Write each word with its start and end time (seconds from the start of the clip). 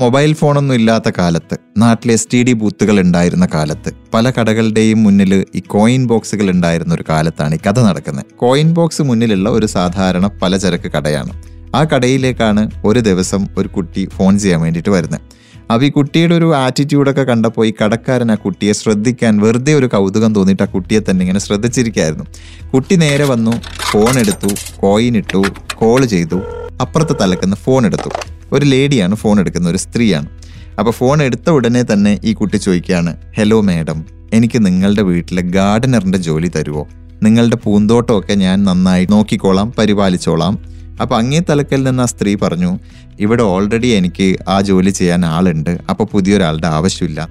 Mobile 0.00 0.34
ഫോണൊന്നും 0.34 0.74
ഇല്ലാത്ത 0.74 1.08
കാലത്ത് 1.18 1.56
നാട്ടിലെ 1.78 2.14
എസ് 2.14 2.28
ടി 2.32 2.42
ഡി 2.42 2.52
ബൂത്തുകൾ 2.52 3.00
ഉണ്ടായിരുന്ന 3.00 3.48
കാലത്ത് 3.54 3.90
പല 4.14 4.32
കടകളുടെയും 4.38 5.02
മുന്നിൽ 5.02 5.44
ഈ 5.54 5.60
കോയിൻ 5.66 6.06
ബോക്സുകൾ 6.06 6.50
ഉണ്ടായിരുന്ന 6.50 6.94
ഒരു 6.94 7.04
കാലത്താണ് 7.08 7.54
ഈ 7.54 7.58
കഥ 7.66 7.78
നടക്കുന്നത്. 7.80 8.26
കോയിൻ 8.36 8.74
ബോക്സ് 8.74 9.02
മുന്നിലുള്ള 9.02 9.48
ഒരു 9.50 9.66
സാധാരണ 9.66 10.30
പലചരക്ക് 10.42 10.90
കടയാണ്. 10.96 11.32
ആ 11.74 11.84
കടയിലേക്കാണ് 11.84 12.70
ഒരു 12.84 13.00
ദിവസം 13.00 13.46
ഒരു 13.58 13.68
കുട്ടി 13.68 14.08
ഫോൺ 14.16 14.38
ചെയ്യാൻ 14.38 14.60
വേണ്ടിയിട്ട് 14.60 14.90
വരുന്നത്. 14.90 15.20
അപ്പോൾ 15.70 15.86
ഈ 15.86 15.90
കുട്ടിയുടെ 15.90 16.34
ഒരു 16.34 16.54
ആറ്റിറ്റ്യൂഡൊക്കെ 16.54 17.22
കണ്ടപ്പോൾ 17.22 17.66
ഈ 17.66 17.72
കടക്കാരൻ 17.82 18.30
ആ 18.32 18.34
കുട്ടിയെ 18.34 18.72
ശ്രദ്ധിക്കാൻ 18.72 19.36
വെറുതെ 19.36 19.74
ഒരു 19.74 19.86
കൗതുകം 19.86 20.32
തോന്നിയിട്ട് 20.32 20.62
ആ 20.62 20.70
കുട്ടിയെ 20.74 21.00
തന്നെ 21.00 21.22
ഇങ്ങനെ 21.24 21.40
ശ്രദ്ധിച്ചിരിക്കുകയായിരുന്നു. 21.40 22.26
കുട്ടി 22.74 22.96
നേരെ 22.96 23.24
വന്നു 23.24 23.54
ഫോൺ 23.90 24.14
എടുത്തു 24.18 24.52
കോയിൻ 24.76 25.16
ഇട്ടു 25.16 25.42
കോൾ 25.74 26.04
ചെയ്തു 26.04 26.40
അപ്പുറത്തെ 26.80 27.14
തലക്കുന്ന 27.22 27.54
ഫോൺ 27.54 27.86
എടുത്തു. 27.86 28.35
ഒരു 28.52 28.64
ലേഡിയാണ് 28.64 29.14
ഫോൺ 29.14 29.40
എടുക്കുന്ന 29.40 29.68
ഒരു 29.68 29.76
സ്ത്രീയാണ്. 29.76 30.28
അപ്പോൾ 30.78 30.90
ഫോൺ 30.90 31.22
എടുത്ത 31.22 31.50
ഉടനെ 31.50 31.82
തന്നെ 31.82 32.20
ഈ 32.24 32.32
കുട്ടി 32.32 32.56
ചോദിക്കുകയാണ് 32.56 33.16
ഹലോ 33.38 33.60
മാഡം 33.60 34.04
എനിക്ക് 34.32 34.66
നിങ്ങളുടെ 34.66 35.02
വീട്ടിലെ 35.02 35.42
ഗാർഡനറിന്റെ 35.42 36.18
ജോലി 36.18 36.50
തരുമോ 36.56 36.86
നിങ്ങളുടെ 37.22 37.56
പൂന്തോട്ടമൊക്കെ 37.56 38.34
ഞാൻ 38.34 38.64
നന്നായി 38.64 39.06
നോക്കിക്കോളാം 39.10 39.72
പരിപാലിച്ചോളാം. 39.78 40.58
അപ്പോൾ 41.02 41.16
അങ്ങേ 41.16 41.40
തലക്കൽ 41.50 41.82
നിന്ന് 41.82 42.02
ആ 42.02 42.06
സ്ത്രീ 42.06 42.34
പറഞ്ഞു 42.42 42.78
ഇവിടെ 43.20 43.42
ഓൾറെഡി 43.42 43.86
എനിക്ക് 43.86 44.36
ആ 44.48 44.60
ജോലി 44.60 44.90
ചെയ്യാൻ 44.90 45.26
ആളുണ്ട് 45.26 45.78
അപ്പോൾ 45.90 46.04
പുതിയൊരാളുടെ 46.04 46.66
ആവശ്യമില്ല. 46.66 47.28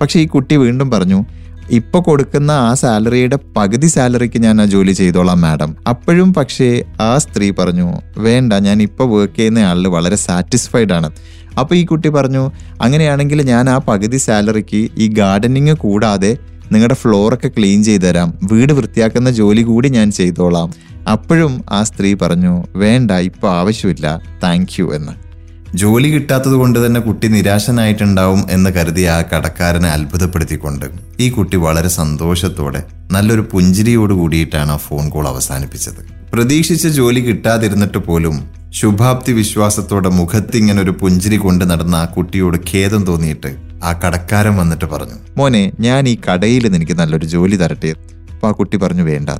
പക്ഷേ 0.00 0.20
ഈ 0.20 0.26
കുട്ടി 0.26 0.56
വീണ്ടും 0.56 0.90
പറഞ്ഞു 0.90 1.24
ഇപ്പൊ 1.72 2.00
കൊടുക്കുന്ന 2.00 2.50
ആ 2.50 2.74
സാലറിയുടെ 2.74 3.38
പകുതി 3.56 3.86
സാലറിക്ക് 3.86 4.38
ഞാൻ 4.38 4.62
ആ 4.62 4.64
ജോലി 4.64 4.92
ചെയ്തോളാം 4.92 5.40
മാഡം. 5.40 5.76
അപ്പോഴും 5.88 6.34
പക്ഷേ 6.34 6.82
ആ 7.00 7.18
സ്ത്രീ 7.18 7.50
പറഞ്ഞു 7.50 7.92
വേണ്ട 8.18 8.52
ഞാൻ 8.52 8.82
ഇപ്പൊ 8.82 9.04
വർക്ക് 9.04 9.36
ചെയ്യുന്ന 9.36 9.58
ആളിൽ 9.58 9.88
വളരെ 9.88 10.16
സാറ്റിസ്ഫൈഡ് 10.16 10.92
ആണ്. 10.92 11.10
അപ്പൊ 11.58 11.76
ഈ 11.76 11.84
കുട്ടി 11.84 12.08
പറഞ്ഞു 12.08 12.50
അങ്ങനെയാണെങ്കിൽ 12.82 13.42
ഞാൻ 13.42 13.70
ആ 13.70 13.78
പകുതി 13.78 14.16
സാലറിക്ക് 14.16 14.88
ഈ 14.98 15.08
ഗാർഡനിങ് 15.08 15.76
കൂടാതെ 15.76 16.36
നിങ്ങളുടെ 16.72 16.94
ഫ്ലോറൊക്കെ 16.94 17.48
ക്ലീൻ 17.48 17.84
ചെയ്തു 17.84 18.02
തരാം 18.02 18.38
വീട് 18.52 18.72
വൃത്തിയാക്കുന്ന 18.72 19.30
ജോലി 19.30 19.62
കൂടി 19.62 19.88
ഞാൻ 19.88 20.10
ചെയ്തോളാം. 20.10 20.72
അപ്പോഴും 21.12 21.64
ആ 21.70 21.82
സ്ത്രീ 21.82 22.14
പറഞ്ഞു 22.14 22.64
വേണ്ട 22.76 23.10
ഇപ്പൊ 23.10 23.48
ആവശ്യമില്ല. 23.48 24.22
താങ്ക് 24.42 24.82
എന്ന്. 24.82 25.31
ജോലി 25.74 26.08
കിട്ടാത്തത് 26.08 26.52
കൊണ്ട് 26.52 26.86
തന്നെ 26.86 27.00
കുട്ടി 27.00 27.28
നിരാശനായിട്ടുണ്ടാവും 27.28 28.46
എന്ന് 28.50 28.70
കരുതി 28.70 29.02
ആ 29.02 29.22
കടക്കാരനെ 29.22 29.88
അത്ഭുതപ്പെടുത്തിക്കൊണ്ട് 29.88 30.86
ഈ 31.20 31.30
കുട്ടി 31.30 31.56
വളരെ 31.56 31.88
സന്തോഷത്തോടെ 31.88 32.82
നല്ലൊരു 33.10 33.40
പുഞ്ചിരിയോട് 33.52 34.14
കൂടിയിട്ടാണ് 34.14 34.70
ആ 34.70 34.76
ഫോൺ 34.76 35.10
കോൾ 35.10 35.28
അവസാനിപ്പിച്ചത്. 35.28 36.00
പ്രതീക്ഷിച്ച 36.32 36.86
ജോലി 36.86 37.20
കിട്ടാതിരുന്നിട്ട് 37.20 37.98
പോലും 37.98 38.36
ശുഭാപ്തി 38.72 39.32
വിശ്വാസത്തോടെ 39.32 40.08
മുഖത്ത് 40.08 40.56
ഇങ്ങനെ 40.56 40.82
ഒരു 40.82 40.90
പുഞ്ചിരി 40.90 41.36
കൊണ്ട് 41.36 41.70
നടന്ന 41.70 41.94
ആ 41.94 42.04
കുട്ടിയോട് 42.04 42.56
ഖേദം 42.70 43.04
തോന്നിയിട്ട് 43.04 43.50
ആ 43.84 43.92
കടക്കാരൻ 43.92 44.56
വന്നിട്ട് 44.56 44.84
പറഞ്ഞു 44.84 45.14
മോനെ 45.36 45.72
ഞാൻ 45.80 46.08
ഈ 46.08 46.18
കടയിൽ 46.28 46.66
എനിക്ക് 46.66 46.92
നല്ലൊരു 46.92 47.26
ജോലി 47.26 47.56
തരട്ടെ. 47.56 47.90
അപ്പൊ 48.32 48.48
ആ 48.48 48.50
കുട്ടി 48.50 48.76
പറഞ്ഞു 48.76 49.02
വേണ്ട. 49.02 49.30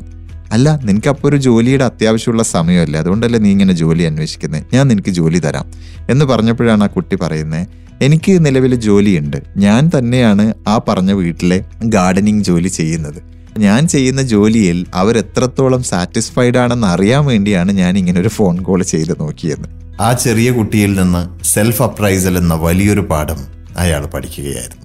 അല്ല 0.53 0.81
നിനക്ക് 0.85 1.09
അപ്പോൾ 1.09 1.29
ഒരു 1.29 1.37
ജോലിയുടെ 1.37 1.85
അത്യാവശ്യമുള്ള 1.85 2.43
സമയമല്ലേ? 2.43 3.01
അതുകൊണ്ടല്ലേ 3.01 3.39
നീ 3.41 3.51
ഇങ്ങനെ 3.51 3.73
ജോലി 3.73 4.03
അന്വേഷിക്കുന്നത് 4.03 4.65
ഞാൻ 4.75 4.89
നിനക്ക് 4.89 5.11
ജോലി 5.11 5.39
തരാം. 5.39 5.67
എന്ന് 6.11 6.25
പറഞ്ഞപ്പോഴാണ് 6.25 6.85
ആ 6.85 6.87
കുട്ടി 6.87 7.17
പറയുന്നത് 7.17 7.67
എനിക്ക് 8.03 8.47
നിലവിൽ 8.47 8.75
ജോലിയുണ്ട്. 8.75 9.37
ഞാൻ 9.57 9.91
തന്നെയാണ് 9.99 10.55
ആ 10.69 10.81
പറഞ്ഞ 10.89 11.13
വീട്ടിലെ 11.13 11.65
ഗാർഡനിങ് 11.85 12.45
ജോലി 12.45 12.69
ചെയ്യുന്നത്. 12.69 13.21
ഞാൻ 13.59 13.89
ചെയ്യുന്ന 13.89 14.23
ജോലിയിൽ 14.23 14.87
അവർ 14.95 15.19
എത്രത്തോളം 15.19 15.83
സാറ്റിസ്ഫൈഡ് 15.83 16.59
ആണെന്ന് 16.59 16.87
അറിയാൻ 16.87 17.25
വേണ്ടിയാണ് 17.27 17.73
ഞാൻ 17.73 17.99
ഇങ്ങനെ 17.99 18.21
ഒരു 18.21 18.29
ഫോൺ 18.29 18.63
കോൾ 18.63 18.83
ചെയ്ത് 18.83 19.21
നോക്കിയത്. 19.21 19.67
ആ 20.01 20.13
ചെറിയ 20.13 20.51
കുട്ടിയിൽ 20.53 21.01
നിന്ന് 21.01 21.45
സെൽഫ് 21.45 21.83
അപ്രൈസൽ 21.83 22.39
എന്ന 22.39 22.55
വലിയൊരു 22.55 23.01
പാഠം 23.01 23.41
അയാൾ 23.79 24.07
പഠിക്കുകയായിരുന്നു. 24.07 24.82